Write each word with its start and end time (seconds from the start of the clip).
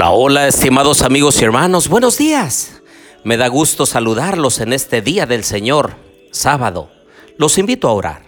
Hola, 0.00 0.12
hola, 0.12 0.48
estimados 0.48 1.02
amigos 1.02 1.42
y 1.42 1.44
hermanos, 1.44 1.90
buenos 1.90 2.16
días. 2.16 2.80
Me 3.22 3.36
da 3.36 3.48
gusto 3.48 3.84
saludarlos 3.84 4.60
en 4.60 4.72
este 4.72 5.02
día 5.02 5.26
del 5.26 5.44
Señor, 5.44 5.94
sábado. 6.30 6.90
Los 7.36 7.58
invito 7.58 7.86
a 7.86 7.92
orar. 7.92 8.22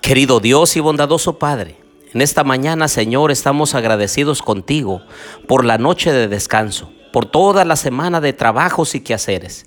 Querido 0.00 0.40
Dios 0.40 0.74
y 0.74 0.80
bondadoso 0.80 1.38
Padre, 1.38 1.76
en 2.14 2.22
esta 2.22 2.44
mañana, 2.44 2.88
Señor, 2.88 3.30
estamos 3.30 3.74
agradecidos 3.74 4.40
contigo 4.40 5.02
por 5.46 5.66
la 5.66 5.76
noche 5.76 6.12
de 6.12 6.28
descanso, 6.28 6.90
por 7.12 7.26
toda 7.26 7.66
la 7.66 7.76
semana 7.76 8.22
de 8.22 8.32
trabajos 8.32 8.94
y 8.94 9.00
quehaceres. 9.00 9.66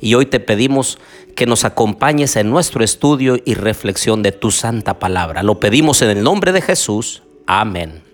Y 0.00 0.14
hoy 0.14 0.26
te 0.26 0.38
pedimos 0.38 1.00
que 1.34 1.46
nos 1.46 1.64
acompañes 1.64 2.36
en 2.36 2.50
nuestro 2.50 2.84
estudio 2.84 3.36
y 3.44 3.54
reflexión 3.54 4.22
de 4.22 4.30
tu 4.30 4.52
santa 4.52 5.00
palabra. 5.00 5.42
Lo 5.42 5.58
pedimos 5.58 6.02
en 6.02 6.10
el 6.10 6.22
nombre 6.22 6.52
de 6.52 6.62
Jesús. 6.62 7.24
Amén. 7.48 8.13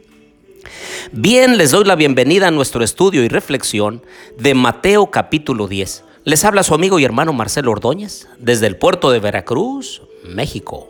Bien, 1.13 1.57
les 1.57 1.71
doy 1.71 1.85
la 1.85 1.97
bienvenida 1.97 2.49
a 2.49 2.51
nuestro 2.51 2.85
estudio 2.85 3.25
y 3.25 3.29
reflexión 3.29 4.03
de 4.39 4.55
Mateo 4.55 5.11
capítulo 5.11 5.69
10. 5.69 6.05
Les 6.25 6.45
habla 6.45 6.63
su 6.63 6.75
amigo 6.75 6.99
y 6.99 7.05
hermano 7.05 7.33
Marcelo 7.33 7.73
Ordóñez 7.73 8.29
desde 8.39 8.67
el 8.67 8.77
puerto 8.77 9.11
de 9.11 9.21
Veracruz, 9.21 10.03
México. 10.25 10.89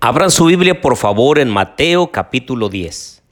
Abran 0.00 0.30
su 0.30 0.46
Biblia 0.46 0.80
por 0.80 0.96
favor 0.96 1.38
en 1.38 1.48
Mateo 1.48 2.12
capítulo 2.12 2.68
10. 2.68 3.22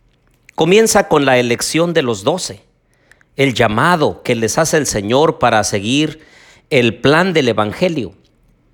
Comienza 0.54 1.08
con 1.08 1.24
la 1.24 1.38
elección 1.38 1.94
de 1.94 2.02
los 2.02 2.24
doce, 2.24 2.62
el 3.36 3.54
llamado 3.54 4.22
que 4.22 4.34
les 4.34 4.58
hace 4.58 4.76
el 4.76 4.86
Señor 4.86 5.38
para 5.38 5.62
seguir 5.64 6.20
el 6.70 6.98
plan 7.00 7.32
del 7.32 7.48
Evangelio. 7.48 8.14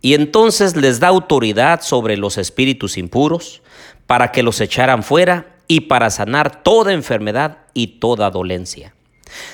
Y 0.00 0.14
entonces 0.14 0.76
les 0.76 1.00
da 1.00 1.08
autoridad 1.08 1.82
sobre 1.82 2.16
los 2.16 2.38
espíritus 2.38 2.96
impuros 2.96 3.62
para 4.06 4.32
que 4.32 4.42
los 4.42 4.60
echaran 4.60 5.02
fuera 5.02 5.53
y 5.68 5.82
para 5.82 6.10
sanar 6.10 6.62
toda 6.62 6.92
enfermedad 6.92 7.58
y 7.72 7.98
toda 7.98 8.30
dolencia. 8.30 8.94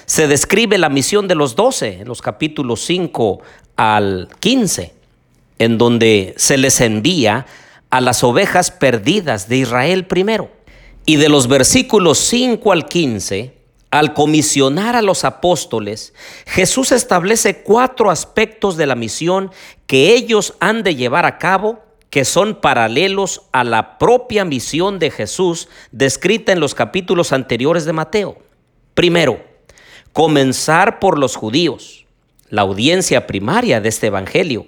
Se 0.06 0.27
describe 0.28 0.78
la 0.78 0.89
misión 0.89 1.28
de 1.28 1.34
los 1.34 1.56
doce 1.56 2.00
en 2.00 2.08
los 2.08 2.22
capítulos 2.22 2.84
5 2.84 3.41
al 3.77 4.28
15, 4.41 4.92
en 5.58 5.78
donde 5.78 6.34
se 6.36 6.58
les 6.58 6.81
envía 6.81 7.47
a 7.91 8.00
las 8.00 8.22
ovejas 8.22 8.70
perdidas 8.70 9.48
de 9.48 9.58
Israel 9.58 10.06
primero. 10.06 10.50
Y 11.06 11.16
de 11.16 11.28
los 11.28 11.48
versículos 11.48 12.19
5 12.19 12.72
al 12.72 12.86
15, 12.86 13.55
al 13.91 14.14
comisionar 14.14 14.94
a 14.94 15.03
los 15.03 15.25
apóstoles, 15.25 16.14
Jesús 16.47 16.92
establece 16.92 17.62
cuatro 17.62 18.11
aspectos 18.11 18.77
de 18.77 18.86
la 18.86 18.94
misión 18.94 19.50
que 19.86 20.14
ellos 20.14 20.55
han 20.61 20.83
de 20.83 20.94
llevar 20.94 21.27
a 21.27 21.38
cabo 21.38 21.81
que 22.11 22.25
son 22.25 22.56
paralelos 22.56 23.42
a 23.53 23.62
la 23.62 23.97
propia 23.98 24.44
misión 24.44 24.98
de 24.98 25.11
Jesús 25.11 25.69
descrita 25.92 26.53
en 26.53 26.61
los 26.61 26.75
capítulos 26.75 27.33
anteriores 27.33 27.84
de 27.84 27.92
Mateo. 27.92 28.39
Primero, 28.94 29.41
comenzar 30.12 30.98
por 30.98 31.19
los 31.19 31.36
judíos, 31.36 32.05
la 32.48 32.62
audiencia 32.62 33.28
primaria 33.28 33.81
de 33.81 33.88
este 33.88 34.08
Evangelio. 34.08 34.66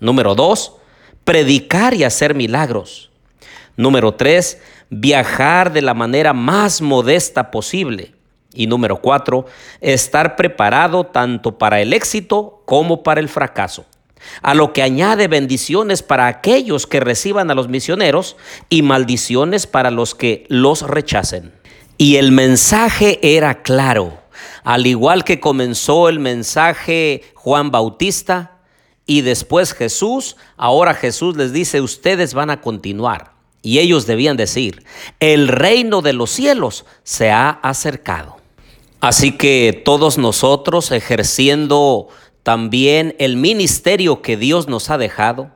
Número 0.00 0.34
dos, 0.34 0.76
predicar 1.24 1.92
y 1.92 2.04
hacer 2.04 2.34
milagros. 2.34 3.10
Número 3.76 4.14
tres, 4.14 4.58
viajar 4.88 5.72
de 5.74 5.82
la 5.82 5.92
manera 5.92 6.32
más 6.32 6.80
modesta 6.80 7.50
posible. 7.50 8.14
Y 8.54 8.66
número 8.66 9.00
cuatro, 9.00 9.46
estar 9.80 10.36
preparado 10.36 11.04
tanto 11.04 11.58
para 11.58 11.80
el 11.80 11.92
éxito 11.92 12.62
como 12.64 13.02
para 13.02 13.20
el 13.20 13.28
fracaso 13.28 13.86
a 14.42 14.54
lo 14.54 14.72
que 14.72 14.82
añade 14.82 15.28
bendiciones 15.28 16.02
para 16.02 16.26
aquellos 16.26 16.86
que 16.86 17.00
reciban 17.00 17.50
a 17.50 17.54
los 17.54 17.68
misioneros 17.68 18.36
y 18.68 18.82
maldiciones 18.82 19.66
para 19.66 19.90
los 19.90 20.14
que 20.14 20.44
los 20.48 20.82
rechacen. 20.82 21.52
Y 21.98 22.16
el 22.16 22.32
mensaje 22.32 23.18
era 23.22 23.62
claro, 23.62 24.18
al 24.64 24.86
igual 24.86 25.24
que 25.24 25.40
comenzó 25.40 26.08
el 26.08 26.18
mensaje 26.18 27.22
Juan 27.34 27.70
Bautista 27.70 28.60
y 29.06 29.20
después 29.22 29.72
Jesús, 29.74 30.36
ahora 30.56 30.94
Jesús 30.94 31.36
les 31.36 31.52
dice, 31.52 31.80
ustedes 31.80 32.34
van 32.34 32.50
a 32.50 32.60
continuar. 32.60 33.32
Y 33.62 33.78
ellos 33.78 34.06
debían 34.06 34.36
decir, 34.36 34.84
el 35.20 35.48
reino 35.48 36.02
de 36.02 36.12
los 36.12 36.30
cielos 36.30 36.84
se 37.04 37.30
ha 37.30 37.50
acercado. 37.50 38.36
Así 39.00 39.32
que 39.32 39.82
todos 39.84 40.18
nosotros 40.18 40.90
ejerciendo 40.92 42.08
también 42.42 43.14
el 43.18 43.36
ministerio 43.36 44.22
que 44.22 44.36
Dios 44.36 44.68
nos 44.68 44.90
ha 44.90 44.98
dejado, 44.98 45.50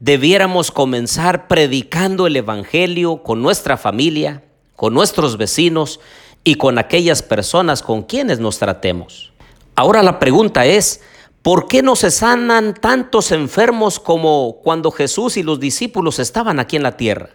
debiéramos 0.00 0.70
comenzar 0.72 1.46
predicando 1.46 2.26
el 2.26 2.36
Evangelio 2.36 3.22
con 3.22 3.42
nuestra 3.42 3.76
familia, 3.76 4.42
con 4.74 4.94
nuestros 4.94 5.36
vecinos 5.36 6.00
y 6.42 6.56
con 6.56 6.78
aquellas 6.78 7.22
personas 7.22 7.82
con 7.82 8.02
quienes 8.02 8.40
nos 8.40 8.58
tratemos. 8.58 9.32
Ahora 9.76 10.02
la 10.02 10.18
pregunta 10.18 10.66
es, 10.66 11.00
¿por 11.42 11.68
qué 11.68 11.82
no 11.82 11.94
se 11.94 12.10
sanan 12.10 12.74
tantos 12.74 13.30
enfermos 13.30 14.00
como 14.00 14.58
cuando 14.62 14.90
Jesús 14.90 15.36
y 15.36 15.44
los 15.44 15.60
discípulos 15.60 16.18
estaban 16.18 16.58
aquí 16.58 16.76
en 16.76 16.82
la 16.82 16.96
tierra? 16.96 17.30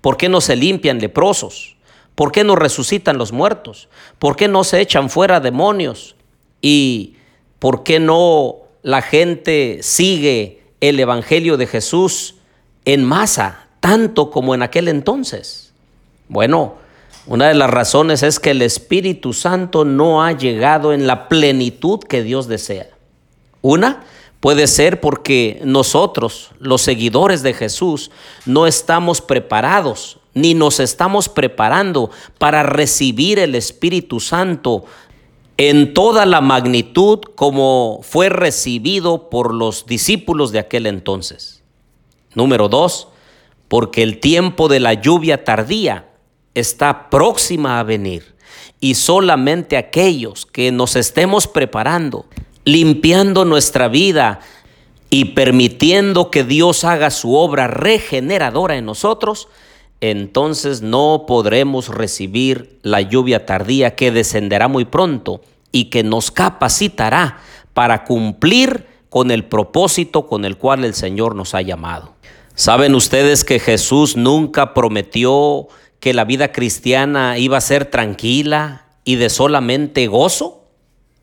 ¿Por 0.00 0.16
qué 0.16 0.28
no 0.28 0.40
se 0.40 0.56
limpian 0.56 0.98
leprosos? 0.98 1.76
¿Por 2.14 2.32
qué 2.32 2.42
no 2.42 2.56
resucitan 2.56 3.18
los 3.18 3.32
muertos? 3.32 3.88
¿Por 4.18 4.34
qué 4.34 4.48
no 4.48 4.64
se 4.64 4.80
echan 4.80 5.10
fuera 5.10 5.40
demonios? 5.40 6.16
Y 6.60 7.16
¿Por 7.64 7.82
qué 7.82 7.98
no 7.98 8.56
la 8.82 9.00
gente 9.00 9.78
sigue 9.80 10.60
el 10.82 11.00
Evangelio 11.00 11.56
de 11.56 11.66
Jesús 11.66 12.34
en 12.84 13.02
masa, 13.02 13.68
tanto 13.80 14.30
como 14.30 14.54
en 14.54 14.62
aquel 14.62 14.86
entonces? 14.86 15.72
Bueno, 16.28 16.74
una 17.24 17.48
de 17.48 17.54
las 17.54 17.70
razones 17.70 18.22
es 18.22 18.38
que 18.38 18.50
el 18.50 18.60
Espíritu 18.60 19.32
Santo 19.32 19.86
no 19.86 20.22
ha 20.22 20.32
llegado 20.32 20.92
en 20.92 21.06
la 21.06 21.26
plenitud 21.26 22.00
que 22.00 22.22
Dios 22.22 22.48
desea. 22.48 22.90
Una 23.62 24.04
puede 24.40 24.66
ser 24.66 25.00
porque 25.00 25.62
nosotros, 25.64 26.50
los 26.58 26.82
seguidores 26.82 27.42
de 27.42 27.54
Jesús, 27.54 28.10
no 28.44 28.66
estamos 28.66 29.22
preparados 29.22 30.18
ni 30.34 30.52
nos 30.52 30.80
estamos 30.80 31.28
preparando 31.28 32.10
para 32.38 32.62
recibir 32.64 33.38
el 33.38 33.54
Espíritu 33.54 34.20
Santo 34.20 34.84
en 35.56 35.94
toda 35.94 36.26
la 36.26 36.40
magnitud 36.40 37.20
como 37.36 38.00
fue 38.02 38.28
recibido 38.28 39.30
por 39.30 39.54
los 39.54 39.86
discípulos 39.86 40.50
de 40.52 40.58
aquel 40.58 40.86
entonces. 40.86 41.62
Número 42.34 42.68
dos, 42.68 43.08
porque 43.68 44.02
el 44.02 44.18
tiempo 44.18 44.68
de 44.68 44.80
la 44.80 44.94
lluvia 44.94 45.44
tardía 45.44 46.08
está 46.54 47.08
próxima 47.10 47.78
a 47.78 47.82
venir 47.84 48.34
y 48.80 48.94
solamente 48.94 49.76
aquellos 49.76 50.46
que 50.46 50.72
nos 50.72 50.96
estemos 50.96 51.46
preparando, 51.46 52.26
limpiando 52.64 53.44
nuestra 53.44 53.88
vida 53.88 54.40
y 55.10 55.26
permitiendo 55.26 56.30
que 56.30 56.44
Dios 56.44 56.84
haga 56.84 57.10
su 57.10 57.34
obra 57.34 57.68
regeneradora 57.68 58.76
en 58.76 58.84
nosotros, 58.84 59.48
entonces 60.00 60.82
no 60.82 61.24
podremos 61.26 61.88
recibir 61.88 62.78
la 62.82 63.00
lluvia 63.00 63.46
tardía 63.46 63.94
que 63.94 64.10
descenderá 64.10 64.68
muy 64.68 64.84
pronto 64.84 65.40
y 65.72 65.86
que 65.86 66.02
nos 66.02 66.30
capacitará 66.30 67.38
para 67.72 68.04
cumplir 68.04 68.86
con 69.08 69.30
el 69.30 69.44
propósito 69.44 70.26
con 70.26 70.44
el 70.44 70.56
cual 70.56 70.84
el 70.84 70.94
Señor 70.94 71.34
nos 71.34 71.54
ha 71.54 71.62
llamado. 71.62 72.14
¿Saben 72.54 72.94
ustedes 72.94 73.44
que 73.44 73.58
Jesús 73.58 74.16
nunca 74.16 74.74
prometió 74.74 75.68
que 76.00 76.14
la 76.14 76.24
vida 76.24 76.52
cristiana 76.52 77.38
iba 77.38 77.56
a 77.56 77.60
ser 77.60 77.86
tranquila 77.86 78.86
y 79.04 79.16
de 79.16 79.30
solamente 79.30 80.06
gozo? 80.06 80.64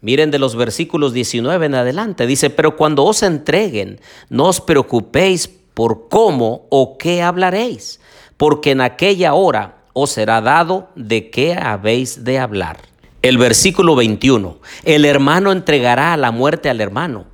Miren 0.02 0.32
de 0.32 0.40
los 0.40 0.56
versículos 0.56 1.14
19 1.14 1.68
en 1.68 1.76
adelante, 1.76 2.26
dice, 2.26 2.50
pero 2.50 2.76
cuando 2.76 3.06
os 3.06 3.22
entreguen, 3.24 4.02
no 4.30 4.48
os 4.48 4.60
preocupéis 4.60 5.48
por 5.74 6.10
cómo 6.10 6.66
o 6.70 6.98
qué 6.98 7.22
hablaréis 7.22 8.00
porque 8.42 8.72
en 8.72 8.82
aquella 8.82 9.36
hora 9.36 9.84
os 9.94 10.10
será 10.10 10.42
dado 10.42 10.90
de 10.96 11.30
qué 11.30 11.54
habéis 11.54 12.24
de 12.24 12.40
hablar. 12.40 12.80
El 13.22 13.38
versículo 13.38 13.96
21, 13.96 14.58
el 14.84 15.06
hermano 15.06 15.52
entregará 15.52 16.12
a 16.12 16.18
la 16.18 16.32
muerte 16.32 16.68
al 16.68 16.82
hermano 16.82 17.26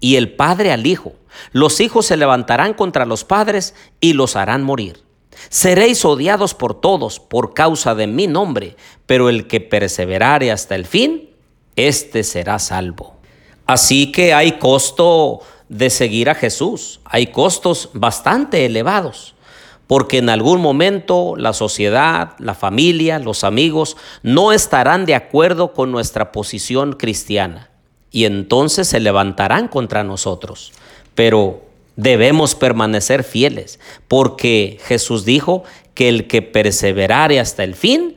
y 0.00 0.16
el 0.16 0.32
padre 0.32 0.72
al 0.72 0.86
hijo. 0.86 1.12
Los 1.52 1.80
hijos 1.80 2.06
se 2.06 2.16
levantarán 2.16 2.72
contra 2.72 3.04
los 3.04 3.24
padres 3.24 3.74
y 4.00 4.14
los 4.14 4.36
harán 4.36 4.62
morir. 4.62 5.02
Seréis 5.50 6.02
odiados 6.06 6.54
por 6.54 6.80
todos 6.80 7.20
por 7.20 7.52
causa 7.52 7.94
de 7.94 8.06
mi 8.06 8.26
nombre, 8.26 8.74
pero 9.04 9.28
el 9.28 9.46
que 9.46 9.60
perseverare 9.60 10.50
hasta 10.50 10.76
el 10.76 10.86
fin, 10.86 11.28
éste 11.76 12.24
será 12.24 12.58
salvo. 12.58 13.16
Así 13.66 14.10
que 14.10 14.32
hay 14.32 14.52
costo 14.52 15.40
de 15.68 15.90
seguir 15.90 16.30
a 16.30 16.34
Jesús, 16.34 17.00
hay 17.04 17.26
costos 17.26 17.90
bastante 17.92 18.64
elevados 18.64 19.33
porque 19.94 20.18
en 20.18 20.28
algún 20.28 20.60
momento 20.60 21.36
la 21.36 21.52
sociedad, 21.52 22.30
la 22.40 22.54
familia, 22.56 23.20
los 23.20 23.44
amigos 23.44 23.96
no 24.24 24.50
estarán 24.50 25.06
de 25.06 25.14
acuerdo 25.14 25.72
con 25.72 25.92
nuestra 25.92 26.32
posición 26.32 26.94
cristiana 26.94 27.70
y 28.10 28.24
entonces 28.24 28.88
se 28.88 28.98
levantarán 28.98 29.68
contra 29.68 30.02
nosotros. 30.02 30.72
Pero 31.14 31.62
debemos 31.94 32.56
permanecer 32.56 33.22
fieles, 33.22 33.78
porque 34.08 34.80
Jesús 34.84 35.24
dijo 35.24 35.62
que 35.94 36.08
el 36.08 36.26
que 36.26 36.42
perseverare 36.42 37.38
hasta 37.38 37.62
el 37.62 37.76
fin, 37.76 38.16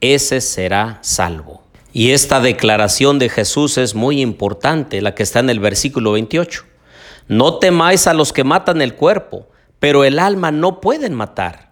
ese 0.00 0.40
será 0.40 1.00
salvo. 1.02 1.64
Y 1.92 2.12
esta 2.12 2.38
declaración 2.38 3.18
de 3.18 3.28
Jesús 3.28 3.76
es 3.76 3.96
muy 3.96 4.20
importante, 4.20 5.02
la 5.02 5.16
que 5.16 5.24
está 5.24 5.40
en 5.40 5.50
el 5.50 5.58
versículo 5.58 6.12
28. 6.12 6.62
No 7.26 7.58
temáis 7.58 8.06
a 8.06 8.14
los 8.14 8.32
que 8.32 8.44
matan 8.44 8.80
el 8.80 8.94
cuerpo, 8.94 9.48
pero 9.80 10.04
el 10.04 10.18
alma 10.18 10.50
no 10.50 10.80
pueden 10.80 11.14
matar. 11.14 11.70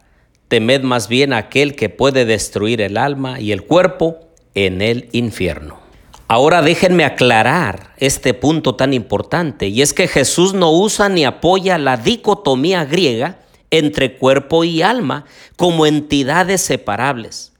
Temed 0.49 0.82
más 0.82 1.08
bien 1.08 1.32
a 1.32 1.38
aquel 1.38 1.75
que 1.75 1.88
puede 1.88 2.25
destruir 2.25 2.81
el 2.81 2.97
alma 2.97 3.41
y 3.41 3.53
el 3.53 3.62
cuerpo 3.62 4.20
en 4.55 4.81
el 4.81 5.08
infierno. 5.12 5.81
Ahora 6.29 6.62
déjenme 6.62 7.05
aclarar 7.05 7.94
este 7.99 8.35
punto 8.35 8.75
tan 8.75 8.93
importante, 8.93 9.69
y 9.69 9.82
es 9.82 9.93
que 9.93 10.08
Jesús 10.08 10.55
no 10.55 10.73
usa 10.73 11.08
ni 11.08 11.25
apoya 11.25 11.79
la 11.79 11.97
dicotomía 11.97 12.85
griega 12.85 13.38
entre 13.70 14.17
cuerpo 14.17 14.64
y 14.64 14.82
alma 14.82 15.25
como 15.56 15.87
entidades 15.87 16.62
separables. 16.62 17.53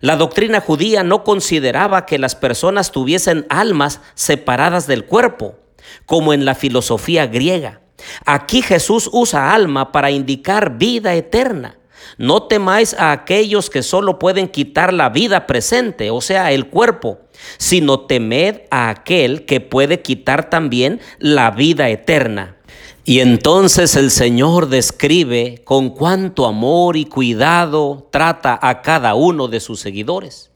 La 0.00 0.16
doctrina 0.16 0.60
judía 0.60 1.02
no 1.02 1.24
consideraba 1.24 2.06
que 2.06 2.18
las 2.18 2.34
personas 2.34 2.90
tuviesen 2.90 3.46
almas 3.48 4.00
separadas 4.14 4.86
del 4.86 5.04
cuerpo, 5.04 5.56
como 6.04 6.32
en 6.32 6.44
la 6.44 6.54
filosofía 6.54 7.26
griega. 7.26 7.80
Aquí 8.24 8.62
Jesús 8.62 9.08
usa 9.12 9.52
alma 9.54 9.92
para 9.92 10.10
indicar 10.10 10.78
vida 10.78 11.14
eterna. 11.14 11.76
No 12.18 12.44
temáis 12.44 12.94
a 12.94 13.12
aquellos 13.12 13.68
que 13.68 13.82
solo 13.82 14.18
pueden 14.18 14.48
quitar 14.48 14.92
la 14.92 15.08
vida 15.08 15.46
presente, 15.46 16.10
o 16.10 16.20
sea, 16.20 16.52
el 16.52 16.68
cuerpo, 16.68 17.18
sino 17.58 18.00
temed 18.00 18.62
a 18.70 18.88
aquel 18.88 19.44
que 19.44 19.60
puede 19.60 20.00
quitar 20.00 20.48
también 20.48 21.00
la 21.18 21.50
vida 21.50 21.88
eterna. 21.88 22.56
Y 23.04 23.20
entonces 23.20 23.94
el 23.94 24.10
Señor 24.10 24.68
describe 24.68 25.62
con 25.64 25.90
cuánto 25.90 26.46
amor 26.46 26.96
y 26.96 27.04
cuidado 27.04 28.08
trata 28.10 28.58
a 28.60 28.82
cada 28.82 29.14
uno 29.14 29.46
de 29.46 29.60
sus 29.60 29.78
seguidores. 29.78 30.50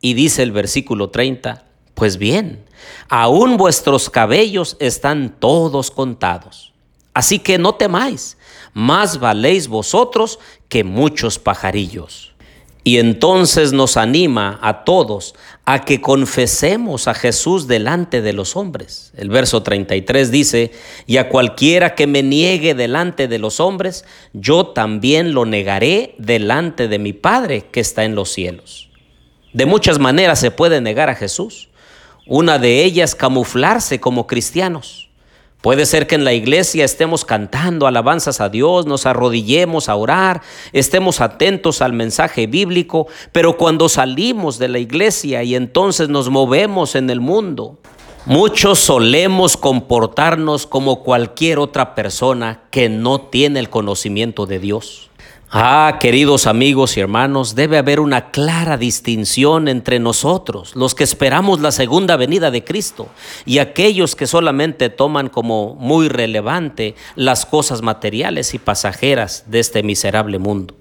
Y 0.00 0.14
dice 0.14 0.44
el 0.44 0.52
versículo 0.52 1.10
30, 1.10 1.64
pues 1.94 2.16
bien, 2.18 2.64
aún 3.08 3.56
vuestros 3.56 4.10
cabellos 4.10 4.76
están 4.78 5.40
todos 5.40 5.90
contados. 5.90 6.67
Así 7.18 7.40
que 7.40 7.58
no 7.58 7.74
temáis, 7.74 8.38
más 8.74 9.18
valéis 9.18 9.66
vosotros 9.66 10.38
que 10.68 10.84
muchos 10.84 11.40
pajarillos. 11.40 12.32
Y 12.84 12.98
entonces 12.98 13.72
nos 13.72 13.96
anima 13.96 14.60
a 14.62 14.84
todos 14.84 15.34
a 15.64 15.84
que 15.84 16.00
confesemos 16.00 17.08
a 17.08 17.14
Jesús 17.14 17.66
delante 17.66 18.22
de 18.22 18.32
los 18.32 18.54
hombres. 18.54 19.12
El 19.16 19.30
verso 19.30 19.64
33 19.64 20.30
dice, 20.30 20.70
y 21.08 21.16
a 21.16 21.28
cualquiera 21.28 21.96
que 21.96 22.06
me 22.06 22.22
niegue 22.22 22.76
delante 22.76 23.26
de 23.26 23.40
los 23.40 23.58
hombres, 23.58 24.04
yo 24.32 24.66
también 24.68 25.34
lo 25.34 25.44
negaré 25.44 26.14
delante 26.18 26.86
de 26.86 27.00
mi 27.00 27.14
Padre 27.14 27.66
que 27.72 27.80
está 27.80 28.04
en 28.04 28.14
los 28.14 28.30
cielos. 28.30 28.90
De 29.52 29.66
muchas 29.66 29.98
maneras 29.98 30.38
se 30.38 30.52
puede 30.52 30.80
negar 30.80 31.10
a 31.10 31.16
Jesús. 31.16 31.68
Una 32.28 32.60
de 32.60 32.84
ellas 32.84 33.16
camuflarse 33.16 33.98
como 33.98 34.28
cristianos. 34.28 35.07
Puede 35.60 35.86
ser 35.86 36.06
que 36.06 36.14
en 36.14 36.22
la 36.22 36.34
iglesia 36.34 36.84
estemos 36.84 37.24
cantando 37.24 37.88
alabanzas 37.88 38.40
a 38.40 38.48
Dios, 38.48 38.86
nos 38.86 39.06
arrodillemos 39.06 39.88
a 39.88 39.96
orar, 39.96 40.40
estemos 40.72 41.20
atentos 41.20 41.82
al 41.82 41.92
mensaje 41.92 42.46
bíblico, 42.46 43.08
pero 43.32 43.56
cuando 43.56 43.88
salimos 43.88 44.60
de 44.60 44.68
la 44.68 44.78
iglesia 44.78 45.42
y 45.42 45.56
entonces 45.56 46.08
nos 46.08 46.30
movemos 46.30 46.94
en 46.94 47.10
el 47.10 47.20
mundo, 47.20 47.76
muchos 48.24 48.78
solemos 48.78 49.56
comportarnos 49.56 50.64
como 50.64 51.02
cualquier 51.02 51.58
otra 51.58 51.96
persona 51.96 52.62
que 52.70 52.88
no 52.88 53.20
tiene 53.20 53.58
el 53.58 53.68
conocimiento 53.68 54.46
de 54.46 54.60
Dios. 54.60 55.07
Ah, 55.50 55.96
queridos 55.98 56.46
amigos 56.46 56.98
y 56.98 57.00
hermanos, 57.00 57.54
debe 57.54 57.78
haber 57.78 58.00
una 58.00 58.30
clara 58.30 58.76
distinción 58.76 59.68
entre 59.68 59.98
nosotros, 59.98 60.76
los 60.76 60.94
que 60.94 61.04
esperamos 61.04 61.60
la 61.60 61.72
segunda 61.72 62.18
venida 62.18 62.50
de 62.50 62.64
Cristo, 62.64 63.08
y 63.46 63.58
aquellos 63.58 64.14
que 64.14 64.26
solamente 64.26 64.90
toman 64.90 65.30
como 65.30 65.74
muy 65.74 66.08
relevante 66.08 66.96
las 67.14 67.46
cosas 67.46 67.80
materiales 67.80 68.52
y 68.52 68.58
pasajeras 68.58 69.44
de 69.46 69.60
este 69.60 69.82
miserable 69.82 70.38
mundo. 70.38 70.74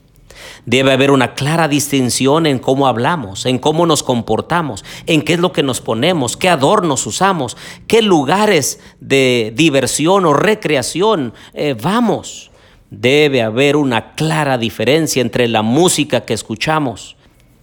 Debe 0.65 0.91
haber 0.91 1.11
una 1.11 1.33
clara 1.33 1.69
distinción 1.69 2.45
en 2.45 2.59
cómo 2.59 2.87
hablamos, 2.87 3.45
en 3.45 3.59
cómo 3.59 3.85
nos 3.85 4.03
comportamos, 4.03 4.83
en 5.05 5.21
qué 5.21 5.35
es 5.35 5.39
lo 5.39 5.53
que 5.53 5.63
nos 5.63 5.79
ponemos, 5.79 6.35
qué 6.35 6.49
adornos 6.49 7.07
usamos, 7.07 7.55
qué 7.87 8.01
lugares 8.01 8.81
de 8.99 9.53
diversión 9.55 10.25
o 10.25 10.33
recreación 10.33 11.33
eh, 11.53 11.73
vamos. 11.81 12.46
Debe 12.89 13.41
haber 13.41 13.75
una 13.75 14.13
clara 14.15 14.57
diferencia 14.57 15.21
entre 15.21 15.47
la 15.47 15.61
música 15.61 16.21
que 16.21 16.33
escuchamos, 16.33 17.17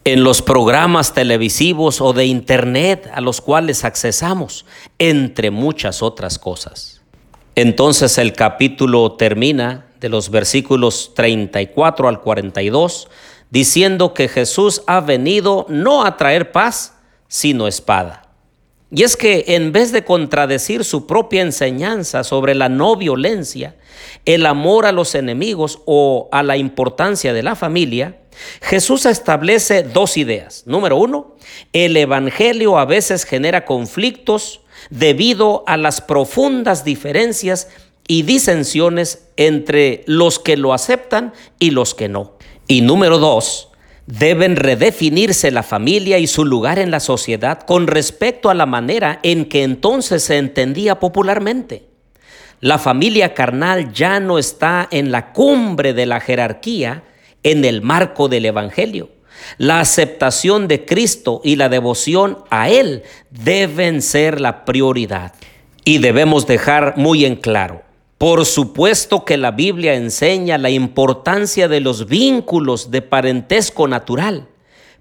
en 0.04 0.22
los 0.22 0.42
programas 0.42 1.14
televisivos 1.14 2.02
o 2.02 2.12
de 2.12 2.26
internet 2.26 3.10
a 3.14 3.22
los 3.22 3.40
cuales 3.40 3.84
accesamos, 3.84 4.66
entre 4.98 5.50
muchas 5.50 6.02
otras 6.02 6.38
cosas. 6.38 7.00
Entonces 7.54 8.18
el 8.18 8.32
capítulo 8.32 9.12
termina 9.12 9.86
de 10.00 10.08
los 10.10 10.30
versículos 10.30 11.12
34 11.14 12.08
al 12.08 12.20
42 12.20 13.08
diciendo 13.50 14.12
que 14.12 14.28
Jesús 14.28 14.82
ha 14.86 15.00
venido 15.00 15.64
no 15.68 16.04
a 16.04 16.16
traer 16.16 16.50
paz, 16.52 16.98
sino 17.28 17.68
espada. 17.68 18.23
Y 18.94 19.02
es 19.02 19.16
que 19.16 19.44
en 19.48 19.72
vez 19.72 19.90
de 19.90 20.04
contradecir 20.04 20.84
su 20.84 21.06
propia 21.06 21.42
enseñanza 21.42 22.22
sobre 22.22 22.54
la 22.54 22.68
no 22.68 22.94
violencia, 22.94 23.74
el 24.24 24.46
amor 24.46 24.86
a 24.86 24.92
los 24.92 25.16
enemigos 25.16 25.80
o 25.84 26.28
a 26.30 26.44
la 26.44 26.56
importancia 26.56 27.32
de 27.32 27.42
la 27.42 27.56
familia, 27.56 28.18
Jesús 28.62 29.04
establece 29.06 29.82
dos 29.82 30.16
ideas. 30.16 30.62
Número 30.66 30.96
uno, 30.96 31.34
el 31.72 31.96
Evangelio 31.96 32.78
a 32.78 32.84
veces 32.84 33.24
genera 33.24 33.64
conflictos 33.64 34.60
debido 34.90 35.64
a 35.66 35.76
las 35.76 36.00
profundas 36.00 36.84
diferencias 36.84 37.66
y 38.06 38.22
disensiones 38.22 39.26
entre 39.36 40.04
los 40.06 40.38
que 40.38 40.56
lo 40.56 40.72
aceptan 40.72 41.32
y 41.58 41.70
los 41.72 41.94
que 41.94 42.08
no. 42.08 42.34
Y 42.68 42.82
número 42.82 43.18
dos, 43.18 43.70
Deben 44.06 44.56
redefinirse 44.56 45.50
la 45.50 45.62
familia 45.62 46.18
y 46.18 46.26
su 46.26 46.44
lugar 46.44 46.78
en 46.78 46.90
la 46.90 47.00
sociedad 47.00 47.60
con 47.60 47.86
respecto 47.86 48.50
a 48.50 48.54
la 48.54 48.66
manera 48.66 49.18
en 49.22 49.46
que 49.46 49.62
entonces 49.62 50.22
se 50.24 50.36
entendía 50.36 51.00
popularmente. 51.00 51.86
La 52.60 52.78
familia 52.78 53.34
carnal 53.34 53.92
ya 53.92 54.20
no 54.20 54.38
está 54.38 54.88
en 54.90 55.10
la 55.10 55.32
cumbre 55.32 55.94
de 55.94 56.06
la 56.06 56.20
jerarquía 56.20 57.02
en 57.42 57.64
el 57.64 57.82
marco 57.82 58.28
del 58.28 58.46
Evangelio. 58.46 59.10
La 59.58 59.80
aceptación 59.80 60.68
de 60.68 60.84
Cristo 60.84 61.40
y 61.44 61.56
la 61.56 61.68
devoción 61.68 62.38
a 62.50 62.70
Él 62.70 63.02
deben 63.30 64.02
ser 64.02 64.40
la 64.40 64.64
prioridad. 64.64 65.32
Y 65.84 65.98
debemos 65.98 66.46
dejar 66.46 66.94
muy 66.96 67.24
en 67.24 67.36
claro, 67.36 67.83
por 68.24 68.46
supuesto 68.46 69.26
que 69.26 69.36
la 69.36 69.50
Biblia 69.50 69.96
enseña 69.96 70.56
la 70.56 70.70
importancia 70.70 71.68
de 71.68 71.80
los 71.80 72.06
vínculos 72.06 72.90
de 72.90 73.02
parentesco 73.02 73.86
natural, 73.86 74.48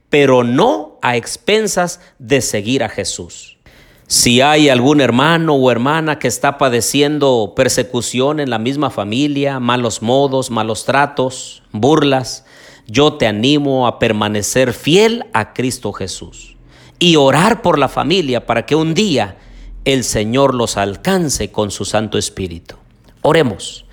pero 0.09 0.43
no 0.43 0.99
a 1.01 1.15
expensas 1.15 2.01
de 2.19 2.41
seguir 2.41 2.83
a 2.83 2.89
Jesús. 2.89 3.59
Si 4.07 4.41
hay 4.41 4.67
algún 4.67 4.99
hermano 4.99 5.53
o 5.53 5.71
hermana 5.71 6.19
que 6.19 6.27
está 6.27 6.57
padeciendo 6.57 7.53
persecución 7.55 8.41
en 8.41 8.49
la 8.49 8.59
misma 8.59 8.89
familia, 8.89 9.61
malos 9.61 10.01
modos, 10.01 10.51
malos 10.51 10.83
tratos, 10.83 11.63
burlas, 11.71 12.43
yo 12.87 13.13
te 13.13 13.25
animo 13.25 13.87
a 13.87 13.99
permanecer 13.99 14.73
fiel 14.73 15.27
a 15.31 15.53
Cristo 15.53 15.93
Jesús 15.93 16.57
y 16.99 17.15
orar 17.15 17.61
por 17.61 17.79
la 17.79 17.87
familia 17.87 18.45
para 18.45 18.65
que 18.65 18.75
un 18.75 18.93
día 18.93 19.37
el 19.85 20.03
Señor 20.03 20.53
los 20.53 20.75
alcance 20.75 21.53
con 21.53 21.71
su 21.71 21.85
Santo 21.85 22.17
Espíritu. 22.17 22.82
Oremos. 23.23 23.85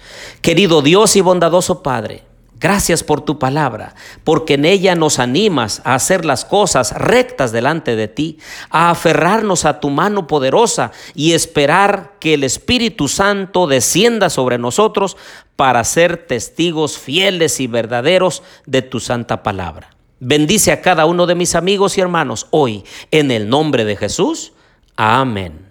Querido 0.43 0.83
Dios 0.83 1.15
y 1.17 1.21
bondadoso 1.21 1.83
Padre, 1.83 2.25
gracias 2.59 3.05
por 3.05 3.21
tu 3.21 3.39
palabra, 3.39 3.95
porque 4.25 4.55
en 4.55 4.65
ella 4.65 4.97
nos 4.97 5.19
animas 5.19 5.81
a 5.85 5.95
hacer 5.95 6.25
las 6.25 6.45
cosas 6.45 6.93
rectas 6.93 7.53
delante 7.53 7.95
de 7.95 8.09
ti, 8.09 8.39
a 8.71 8.91
aferrarnos 8.91 9.65
a 9.65 9.79
tu 9.79 9.89
mano 9.89 10.27
poderosa 10.27 10.91
y 11.15 11.33
esperar 11.33 12.15
que 12.19 12.35
el 12.35 12.45
Espíritu 12.45 13.07
Santo 13.07 13.67
descienda 13.69 14.31
sobre 14.31 14.59
nosotros 14.59 15.17
para 15.55 15.85
ser 15.85 16.27
testigos 16.27 16.99
fieles 16.99 17.61
y 17.61 17.69
verdaderos 17.69 18.43
de 18.67 18.83
tu 18.83 18.99
santa 18.99 19.45
palabra. 19.45 19.91
Bendice 20.19 20.73
a 20.73 20.83
cada 20.83 21.07
uno 21.07 21.27
de 21.27 21.37
mis 21.37 21.55
amigos 21.55 21.97
y 21.97 22.01
hermanos 22.01 22.49
hoy, 22.51 22.85
en 23.11 23.31
el 23.31 23.49
nombre 23.49 23.85
de 23.85 23.97
Jesús. 23.97 24.53
Amén. 24.97 25.70